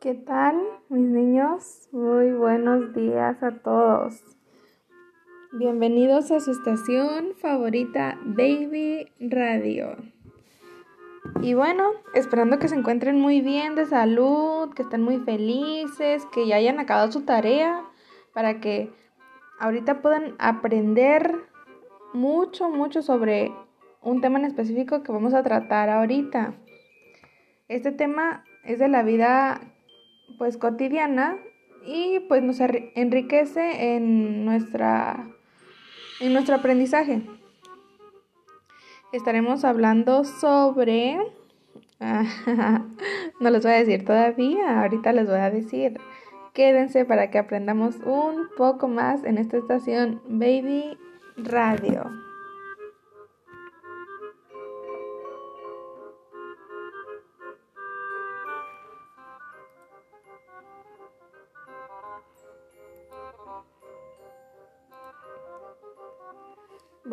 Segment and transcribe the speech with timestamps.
[0.00, 0.56] ¿Qué tal,
[0.88, 1.90] mis niños?
[1.92, 4.22] Muy buenos días a todos.
[5.52, 9.98] Bienvenidos a su estación favorita, Baby Radio.
[11.42, 16.46] Y bueno, esperando que se encuentren muy bien de salud, que estén muy felices, que
[16.46, 17.84] ya hayan acabado su tarea,
[18.32, 18.90] para que
[19.58, 21.34] ahorita puedan aprender
[22.14, 23.52] mucho, mucho sobre
[24.00, 26.54] un tema en específico que vamos a tratar ahorita.
[27.68, 29.60] Este tema es de la vida
[30.40, 31.36] pues cotidiana
[31.84, 35.28] y pues nos enriquece en nuestra
[36.18, 37.20] en nuestro aprendizaje.
[39.12, 41.18] Estaremos hablando sobre
[42.00, 46.00] no les voy a decir todavía, ahorita les voy a decir.
[46.54, 50.96] Quédense para que aprendamos un poco más en esta estación Baby
[51.36, 52.29] Radio.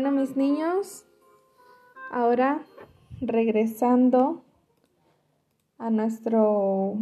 [0.00, 1.04] Bueno, mis niños,
[2.12, 2.62] ahora
[3.20, 4.44] regresando
[5.76, 6.94] a nuestro,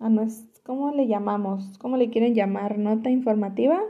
[0.00, 1.78] a nuestro, ¿cómo le llamamos?
[1.78, 2.78] ¿Cómo le quieren llamar?
[2.78, 3.80] ¿Nota informativa?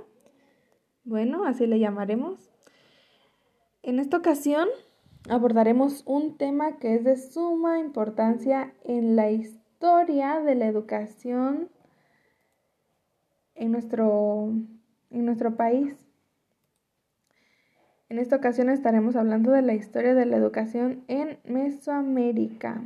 [1.05, 2.50] Bueno, así le llamaremos.
[3.83, 4.69] En esta ocasión
[5.30, 11.70] abordaremos un tema que es de suma importancia en la historia de la educación
[13.55, 14.53] en nuestro,
[15.08, 16.02] en nuestro país.
[18.12, 22.82] En esta ocasión estaremos hablando de la historia de la educación en Mesoamérica.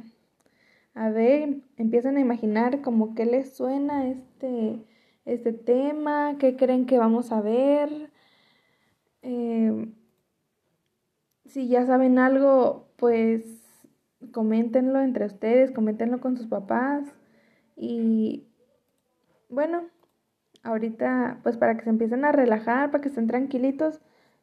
[0.95, 4.85] A ver, empiezan a imaginar como qué les suena este,
[5.25, 8.13] este tema, qué creen que vamos a ver.
[9.23, 9.93] Eh,
[11.45, 13.43] si ya saben algo, pues
[14.31, 17.03] coméntenlo entre ustedes, coméntenlo con sus papás.
[17.75, 18.47] Y
[19.49, 19.89] bueno,
[20.63, 24.01] ahorita pues para que se empiecen a relajar, para que estén tranquilitos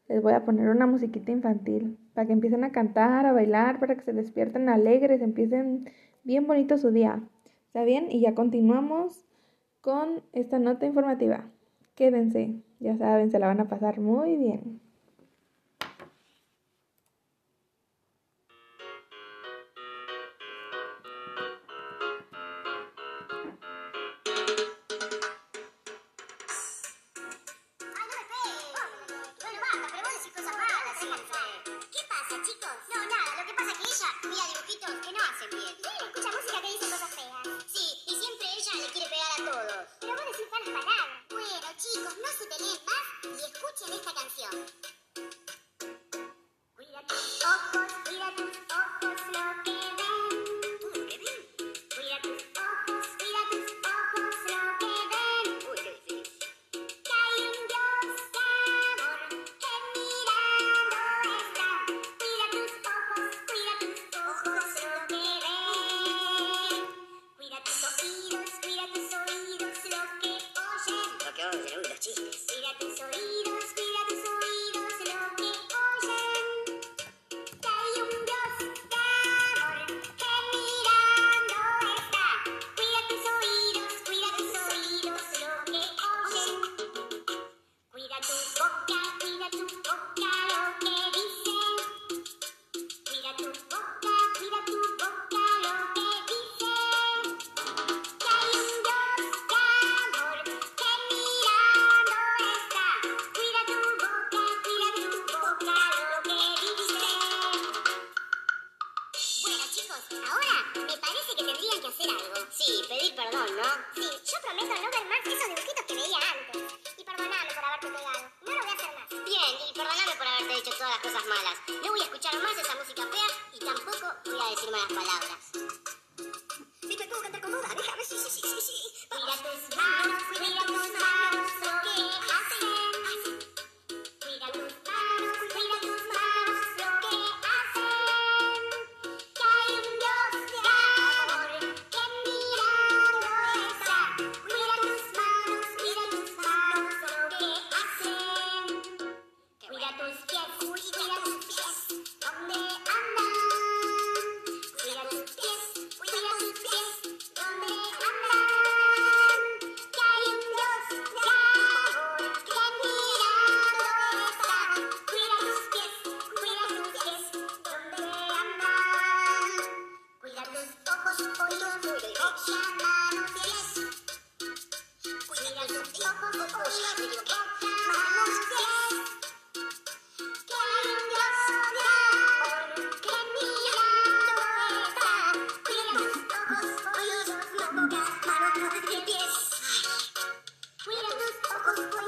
[0.07, 3.95] les voy a poner una musiquita infantil para que empiecen a cantar, a bailar, para
[3.95, 5.85] que se despierten alegres, empiecen
[6.23, 7.21] bien bonito su día.
[7.67, 8.11] ¿Está bien?
[8.11, 9.25] Y ya continuamos
[9.81, 11.45] con esta nota informativa.
[11.95, 14.79] Quédense, ya saben, se la van a pasar muy bien.
[43.81, 44.82] esta canción.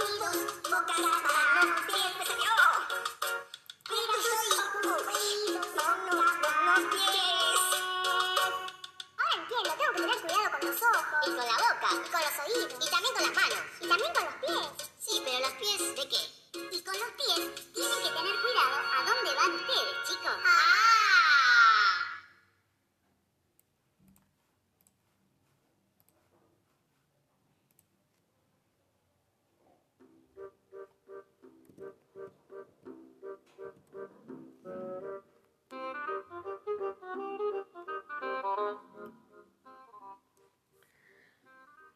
[0.05, 1.54] amigos, boca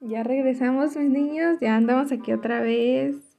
[0.10, 3.38] Ya regresamos, mis niños, ya andamos aquí otra vez.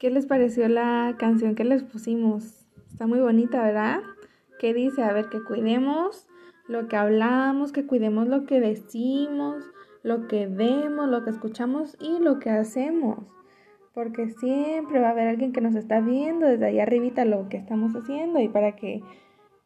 [0.00, 2.66] ¿Qué les pareció la canción que les pusimos?
[2.90, 4.00] Está muy bonita, ¿verdad?
[4.58, 5.04] ¿Qué dice?
[5.04, 6.26] A ver, que cuidemos
[6.66, 9.62] lo que hablamos, que cuidemos lo que decimos,
[10.02, 13.20] lo que vemos, lo que escuchamos y lo que hacemos.
[13.94, 17.56] Porque siempre va a haber alguien que nos está viendo desde allá arribita lo que
[17.56, 19.00] estamos haciendo y para que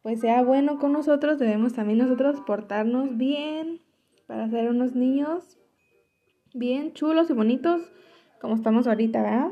[0.03, 3.79] pues sea bueno con nosotros debemos también nosotros portarnos bien
[4.27, 5.57] para ser unos niños
[6.53, 7.81] bien chulos y bonitos
[8.39, 9.51] como estamos ahorita, ¿verdad?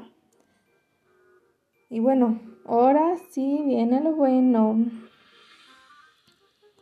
[1.90, 4.86] Y bueno, ahora sí viene lo bueno.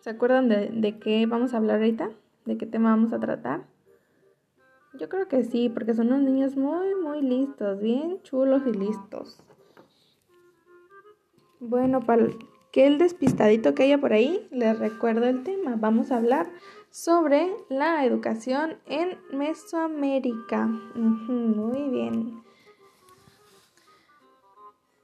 [0.01, 2.11] ¿Se acuerdan de, de qué vamos a hablar ahorita?
[2.45, 3.65] ¿De qué tema vamos a tratar?
[4.93, 9.43] Yo creo que sí, porque son unos niños muy, muy listos, bien chulos y listos.
[11.59, 12.27] Bueno, para
[12.71, 15.75] que el despistadito que haya por ahí, les recuerdo el tema.
[15.77, 16.49] Vamos a hablar
[16.97, 20.65] sobre la educación en Mesoamérica.
[20.65, 22.41] muy bien.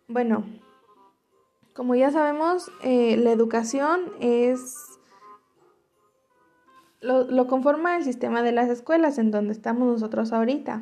[0.08, 0.44] Bueno,
[1.76, 4.76] como ya sabemos, eh, la educación es
[7.00, 10.82] lo, lo, conforma el sistema de las escuelas en donde estamos nosotros ahorita.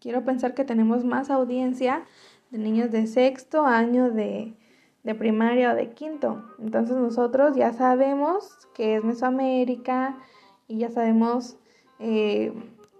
[0.00, 2.02] Quiero pensar que tenemos más audiencia
[2.50, 4.56] de niños de sexto año de,
[5.04, 6.42] de primaria o de quinto.
[6.58, 10.18] Entonces nosotros ya sabemos que es Mesoamérica,
[10.70, 11.56] y ya sabemos
[11.98, 12.52] eh,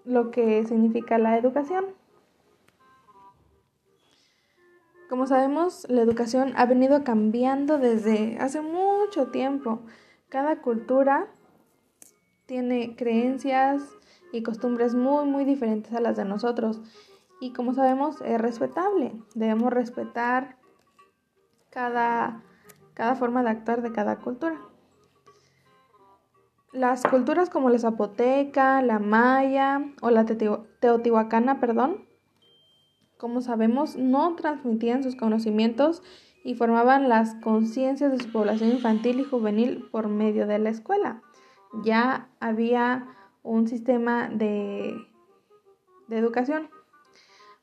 [0.03, 1.85] lo que significa la educación.
[5.09, 9.79] Como sabemos, la educación ha venido cambiando desde hace mucho tiempo.
[10.27, 11.27] Cada cultura
[12.45, 13.83] tiene creencias
[14.33, 16.81] y costumbres muy, muy diferentes a las de nosotros.
[17.39, 19.13] Y como sabemos, es respetable.
[19.33, 20.57] Debemos respetar
[21.69, 22.43] cada,
[22.95, 24.59] cada forma de actuar de cada cultura.
[26.71, 32.05] Las culturas como la zapoteca, la maya o la teotihuacana, perdón,
[33.17, 36.01] como sabemos, no transmitían sus conocimientos
[36.43, 41.21] y formaban las conciencias de su población infantil y juvenil por medio de la escuela.
[41.83, 43.05] Ya había
[43.43, 44.95] un sistema de,
[46.07, 46.69] de educación.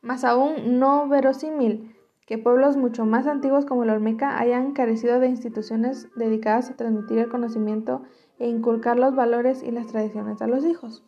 [0.03, 1.97] Más aún, no verosímil
[2.27, 7.19] que pueblos mucho más antiguos como la Olmeca hayan carecido de instituciones dedicadas a transmitir
[7.19, 8.03] el conocimiento
[8.39, 11.05] e inculcar los valores y las tradiciones a los hijos.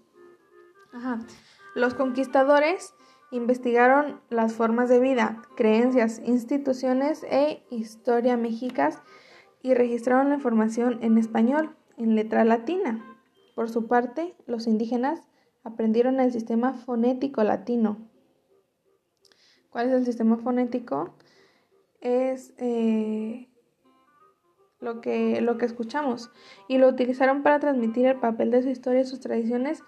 [1.74, 2.94] Los conquistadores
[3.30, 9.00] investigaron las formas de vida, creencias, instituciones e historia mexicas
[9.62, 13.04] y registraron la información en español, en letra latina.
[13.54, 15.22] Por su parte, los indígenas
[15.62, 18.08] aprendieron el sistema fonético latino.
[19.68, 21.14] ¿Cuál es el sistema fonético?
[22.00, 23.49] Es eh,
[24.80, 26.30] lo que, lo que escuchamos,
[26.68, 29.82] y lo utilizaron para transmitir el papel de su historia y sus tradiciones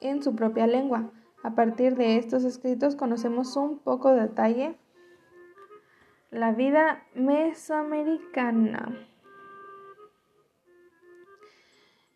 [0.00, 1.10] en su propia lengua.
[1.42, 4.76] A partir de estos escritos conocemos un poco de detalle
[6.30, 8.94] la vida mesoamericana.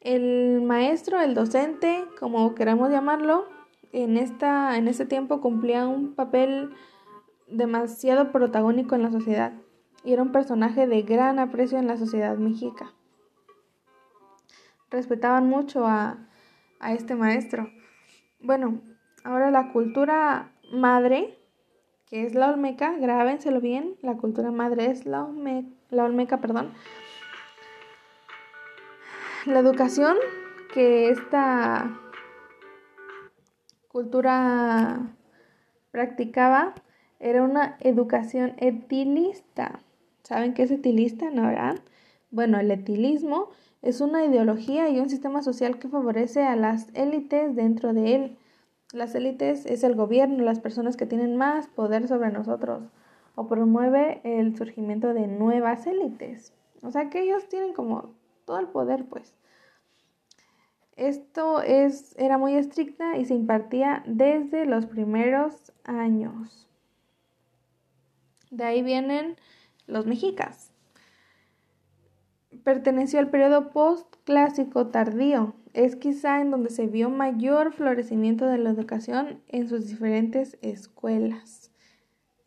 [0.01, 3.47] El maestro, el docente, como queramos llamarlo,
[3.93, 6.71] en, esta, en este tiempo cumplía un papel
[7.49, 9.53] demasiado protagónico en la sociedad
[10.05, 12.93] y era un personaje de gran aprecio en la sociedad mexica.
[14.91, 16.19] Respetaban mucho a,
[16.89, 17.71] este maestro.
[18.41, 18.81] Bueno,
[19.23, 21.39] ahora la cultura madre,
[22.07, 25.29] que es la olmeca, grábenselo bien, la cultura madre es la,
[25.91, 26.73] la olmeca, perdón.
[29.45, 30.17] La educación
[30.73, 32.01] que esta
[33.89, 35.15] cultura
[35.91, 36.75] practicaba
[37.19, 39.81] era una educación etilista.
[40.31, 41.81] ¿Saben qué es etilista, no verdad?
[42.31, 43.49] Bueno, el etilismo
[43.83, 48.39] es una ideología y un sistema social que favorece a las élites dentro de él.
[48.93, 52.85] Las élites es el gobierno, las personas que tienen más poder sobre nosotros,
[53.35, 56.55] o promueve el surgimiento de nuevas élites.
[56.81, 59.35] O sea que ellos tienen como todo el poder, pues.
[60.95, 66.69] Esto es, era muy estricta y se impartía desde los primeros años.
[68.53, 69.37] De ahí vienen
[69.91, 70.73] los mexicas.
[72.65, 75.55] Perteneció al periodo postclásico tardío.
[75.73, 81.71] Es quizá en donde se vio mayor florecimiento de la educación en sus diferentes escuelas.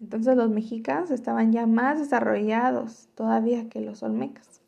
[0.02, 4.62] Entonces los mexicas estaban ya más desarrollados todavía que los olmecas.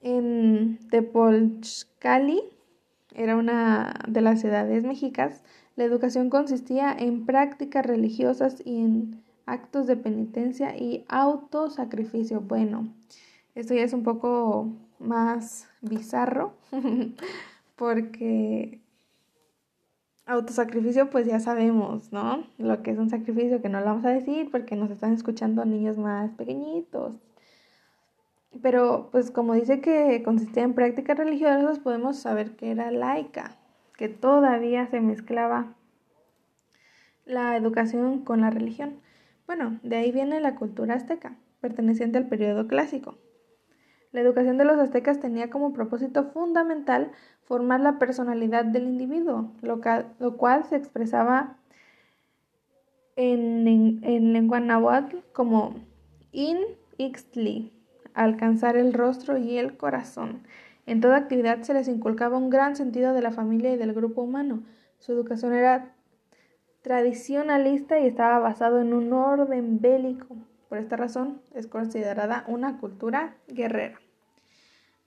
[0.00, 2.42] En Tepolchcali,
[3.14, 5.44] era una de las ciudades mexicas,
[5.76, 9.22] la educación consistía en prácticas religiosas y en
[9.52, 12.40] actos de penitencia y autosacrificio.
[12.40, 12.88] Bueno,
[13.54, 14.68] esto ya es un poco
[14.98, 16.54] más bizarro,
[17.76, 18.80] porque
[20.26, 22.44] autosacrificio pues ya sabemos, ¿no?
[22.58, 25.64] Lo que es un sacrificio que no lo vamos a decir porque nos están escuchando
[25.64, 27.16] niños más pequeñitos.
[28.62, 33.56] Pero pues como dice que consistía en prácticas religiosas, podemos saber que era laica,
[33.96, 35.74] que todavía se mezclaba
[37.24, 39.00] la educación con la religión.
[39.46, 43.18] Bueno, de ahí viene la cultura azteca, perteneciente al periodo clásico.
[44.12, 47.12] La educación de los aztecas tenía como propósito fundamental
[47.44, 49.80] formar la personalidad del individuo, lo,
[50.36, 51.56] cual se expresaba
[53.16, 53.66] en,
[54.02, 55.74] en, lengua náhuatl como
[56.30, 56.58] in
[56.98, 57.72] ixtli,
[58.14, 60.42] alcanzar el rostro y el corazón.
[60.84, 64.22] En toda actividad se les inculcaba un gran sentido de la familia y del grupo
[64.22, 64.62] humano.
[64.98, 65.94] Su educación era
[66.82, 70.36] tradicionalista y estaba basado en un orden bélico.
[70.68, 74.00] Por esta razón es considerada una cultura guerrera.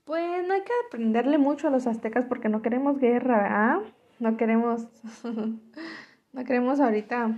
[0.05, 3.79] Pues no hay que aprenderle mucho a los aztecas porque no queremos guerra, ¿verdad?
[4.19, 4.87] No queremos,
[6.33, 7.35] no queremos ahorita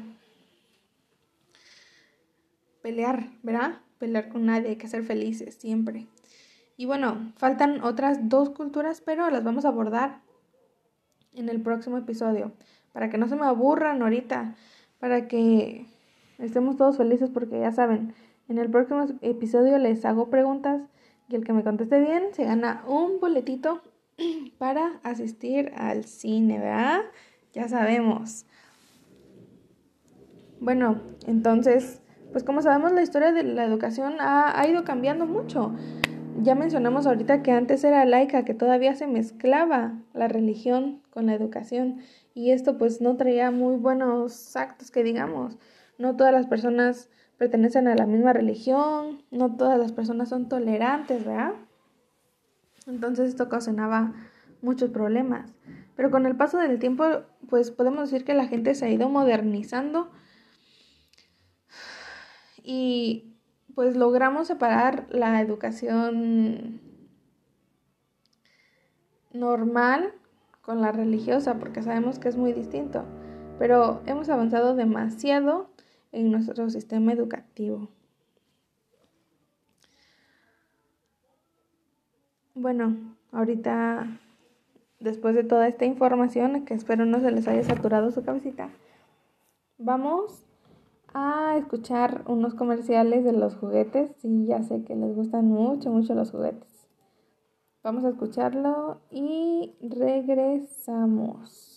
[2.81, 3.79] pelear, ¿verdad?
[3.97, 6.07] Pelear con nadie, hay que ser felices siempre.
[6.75, 10.19] Y bueno, faltan otras dos culturas, pero las vamos a abordar
[11.37, 12.51] en el próximo episodio
[12.97, 14.55] para que no se me aburran ahorita,
[14.99, 15.85] para que
[16.39, 18.15] estemos todos felices porque ya saben,
[18.49, 20.81] en el próximo episodio les hago preguntas
[21.29, 23.81] y el que me conteste bien se gana un boletito
[24.57, 27.01] para asistir al cine, ¿verdad?
[27.53, 28.47] Ya sabemos.
[30.59, 32.01] Bueno, entonces,
[32.31, 35.75] pues como sabemos la historia de la educación ha, ha ido cambiando mucho.
[36.39, 41.33] Ya mencionamos ahorita que antes era laica, que todavía se mezclaba la religión con la
[41.33, 42.01] educación
[42.35, 45.57] y esto pues no traía muy buenos actos que digamos.
[45.97, 51.25] No todas las personas pertenecen a la misma religión, no todas las personas son tolerantes,
[51.25, 51.53] ¿verdad?
[52.85, 54.13] Entonces esto ocasionaba
[54.61, 55.51] muchos problemas.
[55.95, 57.03] Pero con el paso del tiempo,
[57.49, 60.11] pues podemos decir que la gente se ha ido modernizando
[62.61, 63.36] y
[63.77, 66.81] pues logramos separar la educación
[69.31, 70.15] normal
[70.63, 73.05] con la religiosa, porque sabemos que es muy distinto,
[73.59, 75.69] pero hemos avanzado demasiado
[76.11, 77.87] en nuestro sistema educativo.
[82.55, 84.07] Bueno, ahorita,
[84.99, 88.71] después de toda esta información, que espero no se les haya saturado su cabecita,
[89.77, 90.46] vamos
[91.13, 94.11] a escuchar unos comerciales de los juguetes.
[94.23, 96.87] Y ya sé que les gustan mucho, mucho los juguetes.
[97.83, 101.76] Vamos a escucharlo y regresamos.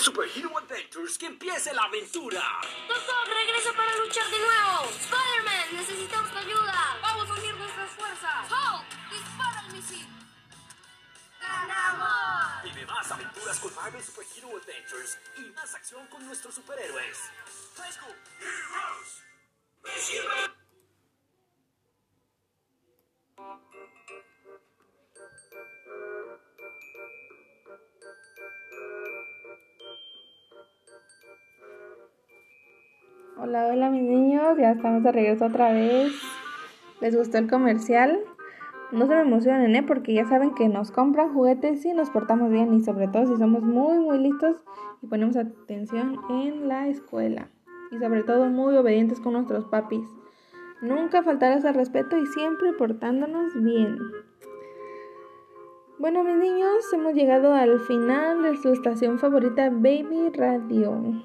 [0.00, 2.42] Marvel Superhero Adventures, que empiece la aventura.
[2.88, 4.90] Doctor, regresa para luchar de nuevo.
[4.98, 6.98] Spider-Man, necesitamos tu ayuda.
[7.02, 8.50] Vamos a unir nuestras fuerzas.
[8.50, 10.08] Hulk, dispara el misil.
[11.38, 12.62] ¡Ganamos!
[12.64, 17.18] Vive más aventuras con Marvel Superhero Adventures y más acción con nuestros superhéroes.
[17.74, 18.16] School
[19.84, 20.59] Heroes.
[34.80, 36.10] Estamos de regreso otra vez.
[37.02, 38.18] ¿Les gustó el comercial?
[38.92, 39.82] No se me emocionen, ¿eh?
[39.82, 43.36] Porque ya saben que nos compran juguetes si nos portamos bien y sobre todo si
[43.36, 44.56] somos muy, muy listos
[45.02, 47.48] y ponemos atención en la escuela.
[47.92, 50.08] Y sobre todo muy obedientes con nuestros papis.
[50.80, 53.98] Nunca faltarás al respeto y siempre portándonos bien.
[55.98, 61.22] Bueno, mis niños, hemos llegado al final de su estación favorita, Baby Radio.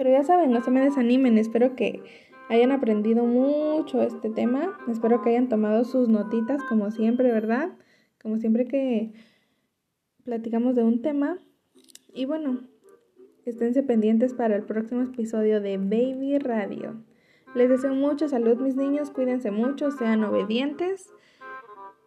[0.00, 2.02] Pero ya saben, no se me desanimen, espero que
[2.48, 7.72] hayan aprendido mucho este tema, espero que hayan tomado sus notitas como siempre, ¿verdad?
[8.22, 9.12] Como siempre que
[10.24, 11.36] platicamos de un tema.
[12.14, 12.62] Y bueno,
[13.44, 17.04] esténse pendientes para el próximo episodio de Baby Radio.
[17.54, 21.12] Les deseo mucha salud, mis niños, cuídense mucho, sean obedientes,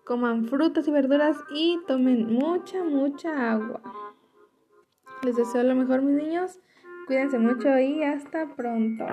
[0.04, 3.84] coman frutas y verduras y tomen mucha, mucha agua.
[5.24, 6.60] Les deseo lo mejor, mis niños.
[7.06, 9.06] Cuídense mucho y hasta pronto.